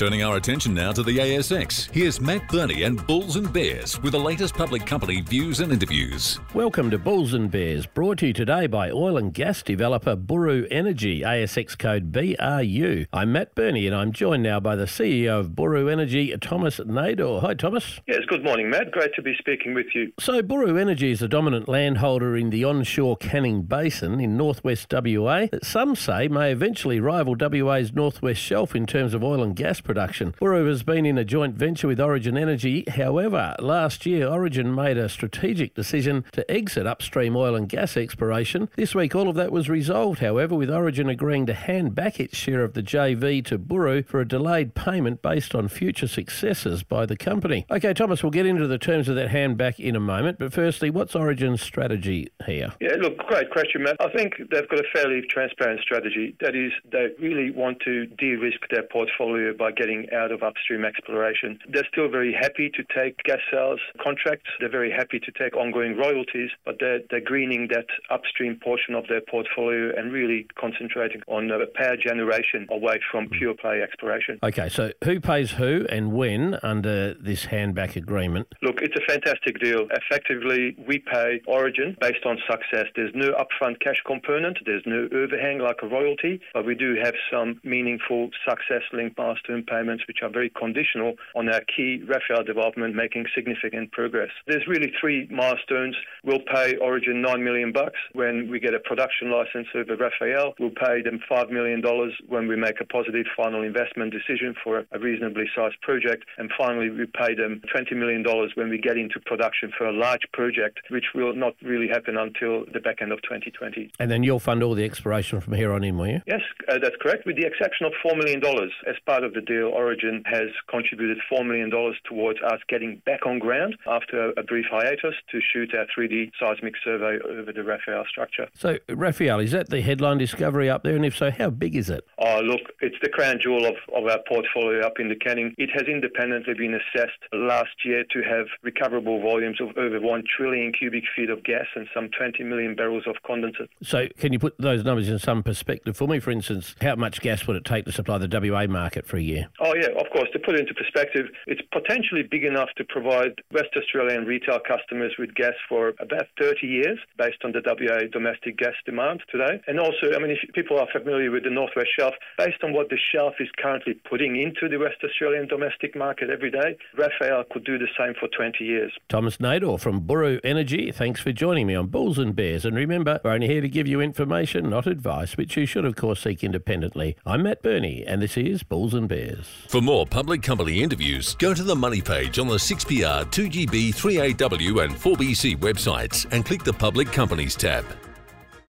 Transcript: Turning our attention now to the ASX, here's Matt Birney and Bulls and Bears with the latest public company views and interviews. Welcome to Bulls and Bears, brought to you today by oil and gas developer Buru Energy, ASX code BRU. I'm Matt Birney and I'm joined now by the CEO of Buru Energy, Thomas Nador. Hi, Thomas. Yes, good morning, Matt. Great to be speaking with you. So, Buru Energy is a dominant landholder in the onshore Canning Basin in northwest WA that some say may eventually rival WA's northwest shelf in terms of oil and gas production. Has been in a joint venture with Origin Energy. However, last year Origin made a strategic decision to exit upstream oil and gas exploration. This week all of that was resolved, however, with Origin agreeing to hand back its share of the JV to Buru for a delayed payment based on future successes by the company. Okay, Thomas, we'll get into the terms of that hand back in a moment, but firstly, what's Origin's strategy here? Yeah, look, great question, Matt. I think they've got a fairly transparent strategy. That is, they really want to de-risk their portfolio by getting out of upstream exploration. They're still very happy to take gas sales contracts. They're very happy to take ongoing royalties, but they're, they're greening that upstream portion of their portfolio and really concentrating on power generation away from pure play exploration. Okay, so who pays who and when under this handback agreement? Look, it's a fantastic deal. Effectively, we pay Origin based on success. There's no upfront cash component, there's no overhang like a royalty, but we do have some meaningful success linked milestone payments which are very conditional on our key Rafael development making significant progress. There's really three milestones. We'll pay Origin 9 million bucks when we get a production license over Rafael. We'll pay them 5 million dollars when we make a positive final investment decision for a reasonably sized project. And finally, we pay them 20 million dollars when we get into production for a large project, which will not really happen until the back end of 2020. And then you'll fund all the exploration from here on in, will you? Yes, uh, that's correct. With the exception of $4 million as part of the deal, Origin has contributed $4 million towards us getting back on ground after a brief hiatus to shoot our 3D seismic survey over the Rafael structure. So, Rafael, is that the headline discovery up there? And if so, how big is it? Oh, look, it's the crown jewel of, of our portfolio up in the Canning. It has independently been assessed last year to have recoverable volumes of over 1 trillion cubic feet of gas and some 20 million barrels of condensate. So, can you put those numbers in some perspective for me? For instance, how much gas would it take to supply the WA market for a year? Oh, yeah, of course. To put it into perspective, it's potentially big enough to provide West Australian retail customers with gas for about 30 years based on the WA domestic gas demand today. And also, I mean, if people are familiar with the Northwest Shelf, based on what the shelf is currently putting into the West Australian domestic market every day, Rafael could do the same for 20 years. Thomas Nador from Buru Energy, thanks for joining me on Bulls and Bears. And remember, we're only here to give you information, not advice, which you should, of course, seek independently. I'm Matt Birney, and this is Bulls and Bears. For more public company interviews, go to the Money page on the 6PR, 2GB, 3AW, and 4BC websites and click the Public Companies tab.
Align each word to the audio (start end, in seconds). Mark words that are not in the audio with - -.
Turning 0.00 0.22
our 0.22 0.38
attention 0.38 0.72
now 0.72 0.92
to 0.92 1.02
the 1.02 1.18
ASX, 1.18 1.90
here's 1.90 2.22
Matt 2.22 2.48
Birney 2.48 2.84
and 2.84 3.06
Bulls 3.06 3.36
and 3.36 3.52
Bears 3.52 4.00
with 4.00 4.12
the 4.12 4.18
latest 4.18 4.54
public 4.54 4.86
company 4.86 5.20
views 5.20 5.60
and 5.60 5.70
interviews. 5.70 6.40
Welcome 6.54 6.90
to 6.92 6.96
Bulls 6.98 7.34
and 7.34 7.50
Bears, 7.50 7.84
brought 7.84 8.16
to 8.20 8.28
you 8.28 8.32
today 8.32 8.66
by 8.66 8.90
oil 8.90 9.18
and 9.18 9.34
gas 9.34 9.62
developer 9.62 10.16
Buru 10.16 10.66
Energy, 10.70 11.20
ASX 11.20 11.78
code 11.78 12.12
BRU. 12.12 13.04
I'm 13.12 13.32
Matt 13.32 13.54
Birney 13.54 13.86
and 13.86 13.94
I'm 13.94 14.12
joined 14.12 14.42
now 14.42 14.58
by 14.58 14.74
the 14.74 14.86
CEO 14.86 15.38
of 15.38 15.54
Buru 15.54 15.88
Energy, 15.88 16.34
Thomas 16.40 16.78
Nador. 16.78 17.42
Hi, 17.42 17.52
Thomas. 17.52 18.00
Yes, 18.06 18.20
good 18.26 18.42
morning, 18.42 18.70
Matt. 18.70 18.92
Great 18.92 19.14
to 19.16 19.22
be 19.22 19.34
speaking 19.38 19.74
with 19.74 19.88
you. 19.94 20.14
So, 20.18 20.40
Buru 20.40 20.78
Energy 20.78 21.10
is 21.10 21.20
a 21.20 21.28
dominant 21.28 21.68
landholder 21.68 22.38
in 22.38 22.48
the 22.48 22.64
onshore 22.64 23.18
Canning 23.18 23.64
Basin 23.64 24.18
in 24.18 24.38
northwest 24.38 24.90
WA 24.90 25.48
that 25.52 25.66
some 25.66 25.94
say 25.94 26.26
may 26.26 26.52
eventually 26.52 27.00
rival 27.00 27.36
WA's 27.38 27.92
northwest 27.92 28.40
shelf 28.40 28.74
in 28.74 28.86
terms 28.86 29.12
of 29.12 29.22
oil 29.22 29.42
and 29.42 29.54
gas 29.54 29.82
production. 29.90 30.34
Has 30.40 30.84
been 30.84 31.04
in 31.04 31.18
a 31.18 31.24
joint 31.24 31.56
venture 31.56 31.88
with 31.88 32.00
Origin 32.00 32.38
Energy. 32.38 32.84
However, 32.88 33.56
last 33.58 34.06
year 34.06 34.28
Origin 34.28 34.72
made 34.72 34.96
a 34.96 35.08
strategic 35.08 35.74
decision 35.74 36.24
to 36.32 36.48
exit 36.48 36.86
upstream 36.86 37.34
oil 37.34 37.56
and 37.56 37.68
gas 37.68 37.96
exploration. 37.96 38.68
This 38.76 38.94
week 38.94 39.16
all 39.16 39.28
of 39.28 39.34
that 39.34 39.50
was 39.50 39.68
resolved, 39.68 40.20
however, 40.20 40.54
with 40.54 40.70
Origin 40.70 41.08
agreeing 41.08 41.46
to 41.46 41.54
hand 41.54 41.96
back 41.96 42.20
its 42.20 42.36
share 42.36 42.62
of 42.62 42.74
the 42.74 42.84
JV 42.84 43.44
to 43.46 43.58
Buru 43.58 44.04
for 44.04 44.20
a 44.20 44.28
delayed 44.28 44.76
payment 44.76 45.22
based 45.22 45.56
on 45.56 45.66
future 45.66 46.06
successes 46.06 46.84
by 46.84 47.04
the 47.04 47.16
company. 47.16 47.66
Okay, 47.68 47.92
Thomas, 47.92 48.22
we'll 48.22 48.30
get 48.30 48.46
into 48.46 48.68
the 48.68 48.78
terms 48.78 49.08
of 49.08 49.16
that 49.16 49.30
hand 49.30 49.56
back 49.56 49.80
in 49.80 49.96
a 49.96 50.00
moment, 50.00 50.38
but 50.38 50.52
firstly, 50.52 50.90
what's 50.90 51.16
Origin's 51.16 51.62
strategy 51.62 52.28
here? 52.46 52.72
Yeah, 52.80 52.94
look, 53.00 53.18
great 53.18 53.50
question, 53.50 53.82
Matt. 53.82 53.96
I 53.98 54.08
think 54.10 54.34
they've 54.50 54.68
got 54.68 54.78
a 54.78 54.84
fairly 54.94 55.22
transparent 55.28 55.80
strategy. 55.80 56.36
That 56.40 56.54
is, 56.54 56.70
they 56.92 57.08
really 57.18 57.50
want 57.50 57.80
to 57.80 58.06
de-risk 58.06 58.60
their 58.70 58.84
portfolio 58.84 59.52
by 59.52 59.72
getting 59.80 60.06
out 60.12 60.30
of 60.30 60.42
upstream 60.42 60.84
exploration. 60.84 61.58
They're 61.72 61.88
still 61.90 62.08
very 62.08 62.36
happy 62.38 62.70
to 62.76 62.82
take 62.94 63.16
gas 63.24 63.38
sales 63.50 63.80
contracts. 64.02 64.50
They're 64.60 64.76
very 64.80 64.92
happy 64.92 65.18
to 65.20 65.32
take 65.32 65.56
ongoing 65.56 65.96
royalties, 65.96 66.50
but 66.66 66.76
they're, 66.80 67.00
they're 67.10 67.28
greening 67.32 67.68
that 67.72 67.86
upstream 68.10 68.58
portion 68.62 68.94
of 68.94 69.04
their 69.08 69.22
portfolio 69.22 69.92
and 69.96 70.12
really 70.12 70.46
concentrating 70.58 71.22
on 71.28 71.50
power 71.74 71.96
generation 71.96 72.66
away 72.70 73.00
from 73.10 73.28
pure 73.28 73.54
play 73.54 73.80
exploration. 73.82 74.38
Okay, 74.42 74.68
so 74.68 74.92
who 75.04 75.20
pays 75.20 75.52
who 75.52 75.86
and 75.88 76.12
when 76.12 76.58
under 76.62 77.14
this 77.14 77.46
handback 77.46 77.96
agreement? 77.96 78.48
Look, 78.62 78.80
it's 78.82 78.96
a 78.96 79.04
fantastic 79.08 79.58
deal. 79.60 79.86
Effectively, 79.90 80.76
we 80.86 80.98
pay 80.98 81.40
Origin 81.46 81.96
based 82.00 82.24
on 82.26 82.38
success. 82.50 82.86
There's 82.94 83.12
no 83.14 83.30
upfront 83.32 83.80
cash 83.80 84.02
component, 84.06 84.58
there's 84.66 84.82
no 84.84 85.08
overhang 85.12 85.58
like 85.58 85.78
a 85.82 85.86
royalty, 85.86 86.40
but 86.52 86.66
we 86.66 86.74
do 86.74 86.96
have 87.02 87.14
some 87.32 87.60
meaningful 87.64 88.30
success 88.46 88.82
linked 88.92 89.16
milestone 89.16 89.59
payments 89.62 90.04
which 90.06 90.18
are 90.22 90.30
very 90.30 90.50
conditional 90.50 91.14
on 91.34 91.48
our 91.48 91.62
key 91.74 92.02
Rafael 92.06 92.44
development 92.44 92.94
making 92.94 93.26
significant 93.34 93.92
progress. 93.92 94.30
There's 94.46 94.66
really 94.66 94.92
three 95.00 95.28
milestones. 95.30 95.96
We'll 96.24 96.44
pay 96.52 96.76
Origin 96.76 97.22
9 97.22 97.44
million 97.44 97.72
bucks 97.72 97.98
when 98.12 98.50
we 98.50 98.60
get 98.60 98.74
a 98.74 98.80
production 98.80 99.30
license 99.30 99.68
over 99.74 99.96
Rafael. 99.96 100.54
We'll 100.58 100.70
pay 100.70 101.02
them 101.02 101.20
5 101.28 101.50
million 101.50 101.80
dollars 101.80 102.12
when 102.28 102.48
we 102.48 102.56
make 102.56 102.80
a 102.80 102.84
positive 102.84 103.26
final 103.36 103.62
investment 103.62 104.12
decision 104.12 104.54
for 104.62 104.84
a 104.92 104.98
reasonably 104.98 105.44
sized 105.54 105.80
project. 105.82 106.24
And 106.38 106.50
finally, 106.56 106.90
we 106.90 107.06
pay 107.06 107.34
them 107.34 107.62
20 107.72 107.94
million 107.94 108.22
dollars 108.22 108.52
when 108.54 108.68
we 108.68 108.78
get 108.78 108.96
into 108.96 109.20
production 109.20 109.72
for 109.76 109.86
a 109.86 109.92
large 109.92 110.22
project, 110.32 110.80
which 110.90 111.06
will 111.14 111.34
not 111.34 111.54
really 111.62 111.88
happen 111.88 112.16
until 112.16 112.64
the 112.72 112.80
back 112.80 113.02
end 113.02 113.12
of 113.12 113.22
2020. 113.22 113.92
And 113.98 114.10
then 114.10 114.22
you'll 114.22 114.40
fund 114.40 114.62
all 114.62 114.74
the 114.74 114.84
exploration 114.84 115.40
from 115.40 115.54
here 115.54 115.72
on 115.72 115.84
in, 115.84 115.96
will 115.96 116.08
you? 116.08 116.22
Yes, 116.26 116.40
uh, 116.68 116.78
that's 116.82 116.96
correct. 117.00 117.26
With 117.26 117.36
the 117.36 117.46
exception 117.46 117.86
of 117.86 117.92
$4 118.04 118.16
million 118.16 118.42
as 118.86 118.96
part 119.06 119.24
of 119.24 119.34
the 119.34 119.40
deal, 119.50 119.68
Origin 119.68 120.22
has 120.26 120.48
contributed 120.68 121.18
$4 121.30 121.44
million 121.44 121.70
towards 122.08 122.38
us 122.42 122.60
getting 122.68 123.02
back 123.04 123.26
on 123.26 123.38
ground 123.38 123.76
after 123.86 124.32
a 124.36 124.42
brief 124.42 124.66
hiatus 124.70 125.14
to 125.30 125.40
shoot 125.52 125.74
our 125.74 125.86
3D 125.96 126.30
seismic 126.38 126.74
survey 126.84 127.18
over 127.28 127.52
the 127.52 127.64
Rafael 127.64 128.04
structure. 128.08 128.48
So, 128.54 128.78
Rafael, 128.88 129.40
is 129.40 129.50
that 129.52 129.68
the 129.70 129.80
headline 129.80 130.18
discovery 130.18 130.70
up 130.70 130.84
there? 130.84 130.94
And 130.94 131.04
if 131.04 131.16
so, 131.16 131.30
how 131.30 131.50
big 131.50 131.74
is 131.74 131.90
it? 131.90 132.06
Oh, 132.18 132.40
look, 132.40 132.60
it's 132.80 132.96
the 133.02 133.08
crown 133.08 133.38
jewel 133.42 133.66
of, 133.66 133.74
of 133.94 134.04
our 134.08 134.20
portfolio 134.28 134.86
up 134.86 135.00
in 135.00 135.08
the 135.08 135.16
Canning. 135.16 135.54
It 135.58 135.70
has 135.74 135.88
independently 135.88 136.54
been 136.54 136.74
assessed 136.74 137.18
last 137.32 137.84
year 137.84 138.04
to 138.12 138.22
have 138.22 138.46
recoverable 138.62 139.20
volumes 139.20 139.60
of 139.60 139.76
over 139.76 140.00
1 140.00 140.24
trillion 140.36 140.72
cubic 140.72 141.04
feet 141.16 141.30
of 141.30 141.42
gas 141.42 141.66
and 141.74 141.88
some 141.92 142.08
20 142.16 142.44
million 142.44 142.76
barrels 142.76 143.04
of 143.06 143.16
condensate. 143.28 143.68
So, 143.82 144.06
can 144.18 144.32
you 144.32 144.38
put 144.38 144.54
those 144.58 144.84
numbers 144.84 145.08
in 145.08 145.18
some 145.18 145.42
perspective 145.42 145.96
for 145.96 146.06
me? 146.06 146.20
For 146.20 146.30
instance, 146.30 146.76
how 146.80 146.94
much 146.94 147.20
gas 147.20 147.46
would 147.46 147.56
it 147.56 147.64
take 147.64 147.84
to 147.86 147.92
supply 147.92 148.18
the 148.18 148.28
WA 148.28 148.66
market 148.66 149.06
for 149.06 149.16
a 149.16 149.22
year? 149.22 149.39
Oh, 149.60 149.74
yeah, 149.74 149.88
of 149.98 150.10
course. 150.12 150.28
To 150.32 150.38
put 150.38 150.54
it 150.54 150.60
into 150.60 150.74
perspective, 150.74 151.26
it's 151.46 151.62
potentially 151.72 152.22
big 152.22 152.44
enough 152.44 152.68
to 152.76 152.84
provide 152.84 153.40
West 153.52 153.70
Australian 153.76 154.24
retail 154.24 154.58
customers 154.60 155.12
with 155.18 155.34
gas 155.34 155.54
for 155.68 155.94
about 156.00 156.26
30 156.40 156.66
years 156.66 156.98
based 157.18 157.44
on 157.44 157.52
the 157.52 157.62
WA 157.64 158.06
domestic 158.12 158.58
gas 158.58 158.74
demand 158.84 159.22
today. 159.30 159.60
And 159.66 159.78
also, 159.78 160.12
I 160.14 160.18
mean, 160.18 160.30
if 160.30 160.38
people 160.54 160.78
are 160.78 160.88
familiar 160.92 161.30
with 161.30 161.44
the 161.44 161.50
Northwest 161.50 161.90
Shelf, 161.98 162.14
based 162.38 162.62
on 162.62 162.72
what 162.72 162.88
the 162.88 162.98
shelf 163.12 163.34
is 163.40 163.48
currently 163.58 163.94
putting 164.08 164.40
into 164.40 164.68
the 164.68 164.78
West 164.78 164.96
Australian 165.04 165.48
domestic 165.48 165.96
market 165.96 166.30
every 166.30 166.50
day, 166.50 166.76
Rafael 166.96 167.44
could 167.50 167.64
do 167.64 167.78
the 167.78 167.88
same 167.98 168.14
for 168.18 168.28
20 168.28 168.64
years. 168.64 168.92
Thomas 169.08 169.38
Nador 169.38 169.80
from 169.80 170.00
Buru 170.00 170.40
Energy, 170.44 170.92
thanks 170.92 171.20
for 171.20 171.32
joining 171.32 171.66
me 171.66 171.74
on 171.74 171.86
Bulls 171.86 172.18
and 172.18 172.34
Bears. 172.34 172.64
And 172.64 172.76
remember, 172.76 173.20
we're 173.24 173.32
only 173.32 173.48
here 173.48 173.60
to 173.60 173.68
give 173.68 173.86
you 173.86 174.00
information, 174.00 174.70
not 174.70 174.86
advice, 174.86 175.36
which 175.36 175.56
you 175.56 175.66
should, 175.66 175.84
of 175.84 175.96
course, 175.96 176.22
seek 176.22 176.42
independently. 176.44 177.16
I'm 177.24 177.42
Matt 177.42 177.62
Birney, 177.62 178.04
and 178.06 178.22
this 178.22 178.36
is 178.36 178.62
Bulls 178.62 178.94
and 178.94 179.08
Bears. 179.08 179.29
For 179.68 179.80
more 179.80 180.06
public 180.06 180.42
company 180.42 180.82
interviews, 180.82 181.34
go 181.36 181.54
to 181.54 181.62
the 181.62 181.76
Money 181.76 182.00
page 182.00 182.38
on 182.38 182.48
the 182.48 182.56
6PR, 182.56 183.26
2GB, 183.26 183.94
3AW, 183.94 184.84
and 184.84 184.94
4BC 184.94 185.58
websites 185.58 186.26
and 186.32 186.44
click 186.44 186.64
the 186.64 186.72
Public 186.72 187.10
Companies 187.12 187.54
tab. 187.54 187.84